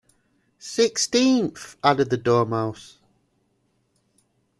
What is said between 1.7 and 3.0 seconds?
added the Dormouse.